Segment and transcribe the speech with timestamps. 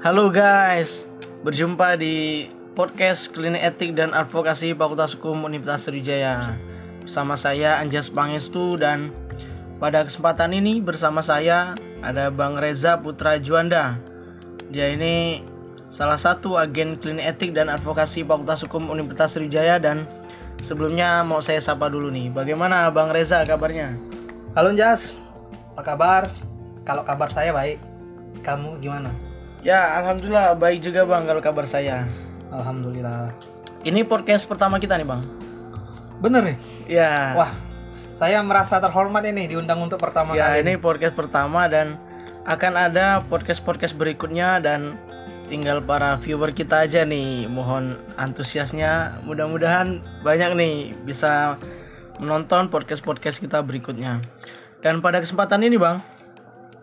[0.00, 1.12] Halo guys,
[1.44, 6.56] berjumpa di podcast Klinik Etik dan Advokasi Fakultas Hukum Universitas Sriwijaya.
[7.04, 9.12] Bersama saya Anjas Pangestu dan
[9.76, 14.00] pada kesempatan ini bersama saya ada Bang Reza Putra Juanda.
[14.72, 15.44] Dia ini
[15.92, 20.08] salah satu agen Klinik Etik dan Advokasi Fakultas Hukum Universitas Sriwijaya dan
[20.64, 22.32] sebelumnya mau saya sapa dulu nih.
[22.32, 24.00] Bagaimana Bang Reza kabarnya?
[24.56, 25.20] Halo Jas,
[25.76, 26.32] apa kabar?
[26.88, 27.76] Kalau kabar saya baik,
[28.40, 29.12] kamu gimana?
[29.60, 32.08] Ya, alhamdulillah baik juga Bang kalau kabar saya.
[32.48, 33.28] Alhamdulillah.
[33.84, 35.20] Ini podcast pertama kita nih Bang.
[36.20, 36.56] Bener nih?
[36.88, 37.36] Ya.
[37.36, 37.52] Wah,
[38.16, 40.64] saya merasa terhormat ini diundang untuk pertama ya kali.
[40.64, 41.96] ini podcast pertama dan
[42.44, 44.96] akan ada podcast-podcast berikutnya dan
[45.48, 51.56] tinggal para viewer kita aja nih mohon antusiasnya mudah-mudahan banyak nih bisa
[52.16, 54.20] menonton podcast-podcast kita berikutnya
[54.80, 56.00] dan pada kesempatan ini bang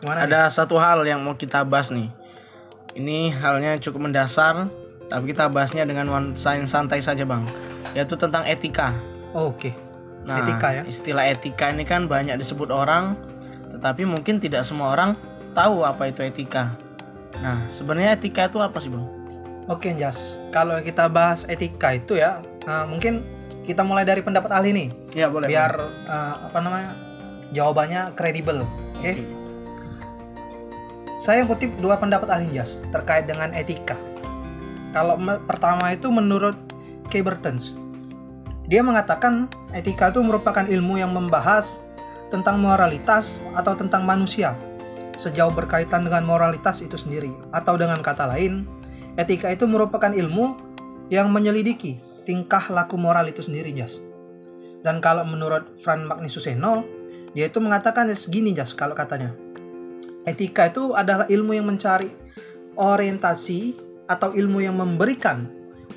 [0.01, 0.25] Gimana?
[0.25, 0.29] nih?
[0.29, 2.09] ada satu hal yang mau kita bahas nih
[2.97, 4.67] ini halnya cukup mendasar
[5.07, 7.45] tapi kita bahasnya dengan one sign santai saja bang
[7.93, 8.91] yaitu tentang etika
[9.31, 9.69] Oh, Oke.
[10.25, 10.81] Nah, Etika ya?
[10.83, 13.13] Istilah etika ini kan banyak disebut orang,
[13.69, 15.13] tetapi mungkin tidak semua orang
[15.53, 16.73] tahu apa itu etika.
[17.39, 19.05] Nah, sebenarnya etika itu apa sih, Bang?
[19.67, 23.21] Oke Jas, kalau kita bahas etika itu ya, nah, mungkin
[23.61, 25.47] kita mulai dari pendapat ahli nih, Ya, boleh.
[25.47, 26.91] biar eh, apa namanya
[27.53, 28.63] jawabannya kredibel.
[28.97, 29.11] Oke.
[29.11, 29.23] Oke.
[31.17, 33.97] Saya kutip dua pendapat ahli Jas terkait dengan etika.
[34.93, 35.17] Kalau
[35.49, 36.55] pertama itu menurut
[37.09, 37.73] Kay Burtons.
[38.67, 41.79] Dia mengatakan etika itu merupakan ilmu yang membahas
[42.27, 44.53] tentang moralitas atau tentang manusia
[45.17, 48.69] sejauh berkaitan dengan moralitas itu sendiri atau dengan kata lain
[49.17, 50.53] etika itu merupakan ilmu
[51.09, 53.97] yang menyelidiki tingkah laku moral itu sendiri Jas.
[54.85, 56.85] Dan kalau menurut Fran Magnisuseno
[57.33, 59.33] dia itu mengatakan segini Jas kalau katanya
[60.27, 62.11] etika itu adalah ilmu yang mencari
[62.75, 63.73] orientasi
[64.05, 65.47] atau ilmu yang memberikan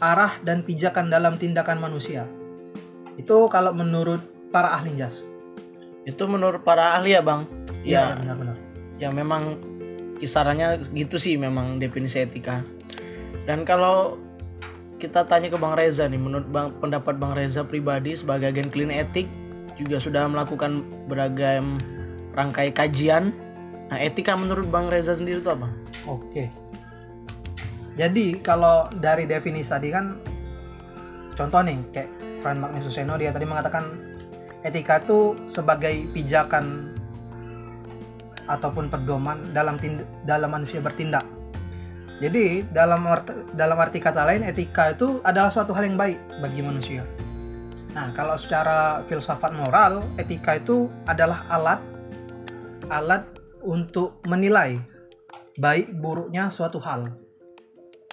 [0.00, 2.24] arah dan pijakan dalam tindakan manusia.
[3.19, 5.20] Itu kalau menurut para ahli jas.
[6.08, 7.45] Itu menurut para ahli ya, Bang?
[7.85, 8.57] Iya, Ya, benar-benar.
[8.96, 9.42] ya memang
[10.17, 12.64] kisarannya gitu sih memang definisi etika.
[13.45, 14.17] Dan kalau
[15.01, 19.08] kita tanya ke Bang Reza nih, menurut Bang pendapat Bang Reza pribadi sebagai agen klinik
[19.11, 19.27] etik
[19.80, 21.80] juga sudah melakukan beragam
[22.36, 23.33] rangkai kajian.
[23.90, 25.67] Nah, etika menurut Bang Reza sendiri itu apa?
[26.06, 26.46] Oke.
[27.98, 30.14] Jadi kalau dari definisi tadi kan
[31.34, 34.14] contoh nih kayak Fran Magnisuseno dia tadi mengatakan
[34.62, 36.95] etika itu sebagai pijakan
[38.46, 41.27] ataupun pedoman dalam tind- dalam manusia bertindak.
[42.22, 43.05] Jadi dalam
[43.57, 47.02] dalam arti kata lain etika itu adalah suatu hal yang baik bagi manusia.
[47.90, 51.80] Nah, kalau secara filsafat moral, etika itu adalah alat
[52.92, 54.80] alat untuk menilai
[55.60, 57.12] baik buruknya suatu hal.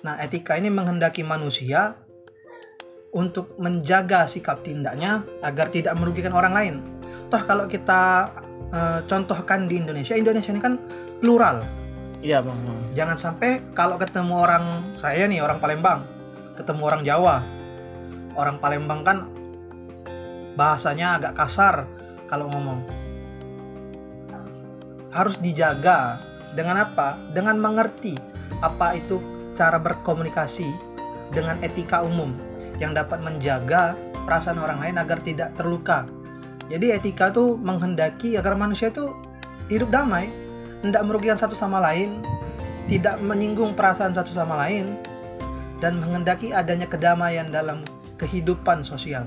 [0.03, 1.97] Nah, etika ini menghendaki manusia
[3.15, 6.75] untuk menjaga sikap tindaknya agar tidak merugikan orang lain.
[7.31, 8.31] Toh kalau kita
[8.71, 10.77] eh, contohkan di Indonesia, Indonesia ini kan
[11.23, 11.65] plural.
[12.21, 12.57] Iya, Bang.
[12.97, 14.65] Jangan sampai kalau ketemu orang
[14.97, 16.01] saya nih orang Palembang,
[16.57, 17.35] ketemu orang Jawa.
[18.37, 19.17] Orang Palembang kan
[20.57, 21.85] bahasanya agak kasar
[22.25, 23.06] kalau ngomong.
[25.12, 26.22] Harus dijaga
[26.53, 27.16] dengan apa?
[27.31, 28.18] Dengan mengerti
[28.59, 29.22] apa itu
[29.53, 30.68] cara berkomunikasi
[31.31, 32.34] dengan etika umum
[32.78, 33.97] yang dapat menjaga
[34.28, 36.06] perasaan orang lain agar tidak terluka.
[36.68, 39.16] Jadi etika tuh menghendaki agar manusia itu
[39.72, 40.28] hidup damai,
[40.84, 42.19] tidak merugikan satu sama lain,
[42.91, 45.00] tidak menyinggung perasaan satu sama lain,
[45.79, 47.88] dan menghendaki adanya kedamaian dalam
[48.19, 49.24] kehidupan sosial.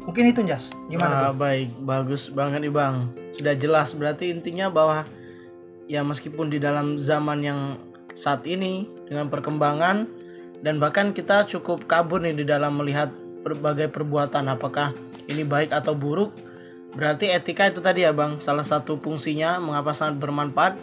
[0.00, 1.38] Mungkin itu Jas, gimana Ah, tuh?
[1.38, 3.12] baik, bagus banget nih Bang.
[3.36, 5.04] Sudah jelas berarti intinya bahwa
[5.86, 7.60] ya meskipun di dalam zaman yang
[8.16, 10.08] saat ini dengan perkembangan
[10.60, 14.92] dan bahkan kita cukup kabur nih di dalam melihat berbagai perbuatan apakah
[15.26, 16.32] ini baik atau buruk.
[16.90, 20.74] Berarti etika itu tadi ya Bang, salah satu fungsinya mengapa sangat bermanfaat.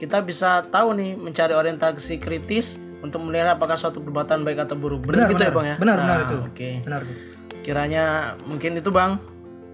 [0.00, 5.04] Kita bisa tahu nih mencari orientasi kritis untuk menilai apakah suatu perbuatan baik atau buruk.
[5.06, 5.76] Benar, gitu ya Bang ya?
[5.76, 6.36] Benar, benar Nah, itu.
[6.48, 6.70] Oke.
[6.82, 7.16] Benar tuh.
[7.62, 9.16] Kiranya mungkin itu bang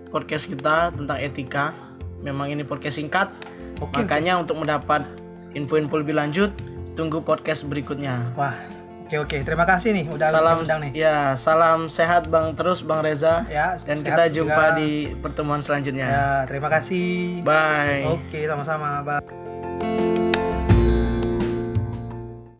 [0.09, 1.73] podcast kita tentang etika.
[2.21, 3.29] Memang ini podcast singkat.
[3.79, 4.03] Oke.
[4.03, 5.07] Makanya untuk mendapat
[5.53, 6.51] info-info lebih lanjut
[6.93, 8.35] tunggu podcast berikutnya.
[8.35, 8.59] Wah,
[9.07, 9.37] oke oke.
[9.41, 10.91] Terima kasih nih udah Salam nih.
[10.93, 13.47] ya salam sehat bang terus bang Reza.
[13.47, 14.35] Ya, Dan kita juga.
[14.51, 16.07] jumpa di pertemuan selanjutnya.
[16.11, 17.41] Ya, terima kasih.
[17.47, 18.05] Bye.
[18.11, 19.01] Oke, sama-sama.
[19.01, 20.08] Bye.